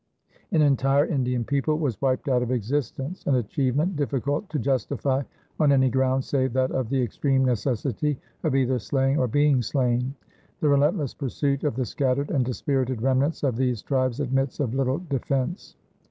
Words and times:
An 0.51 0.63
entire 0.63 1.05
Indian 1.05 1.43
people 1.45 1.77
was 1.77 2.01
wiped 2.01 2.27
out 2.27 2.41
of 2.41 2.49
existence, 2.49 3.23
an 3.27 3.35
achievement 3.35 3.95
difficult 3.95 4.49
to 4.49 4.57
justify 4.57 5.21
on 5.59 5.71
any 5.71 5.91
ground 5.91 6.23
save 6.23 6.53
that 6.53 6.71
of 6.71 6.89
the 6.89 6.99
extreme 6.99 7.45
necessity 7.45 8.17
of 8.41 8.55
either 8.55 8.79
slaying 8.79 9.19
or 9.19 9.27
being 9.27 9.61
slain. 9.61 10.15
The 10.59 10.69
relentless 10.69 11.13
pursuit 11.13 11.63
of 11.63 11.75
the 11.75 11.85
scattered 11.85 12.31
and 12.31 12.43
dispirited 12.43 13.03
remnants 13.03 13.43
of 13.43 13.57
these 13.57 13.83
tribes 13.83 14.19
admits 14.19 14.59
of 14.59 14.73
little 14.73 14.97
defense. 15.07 15.75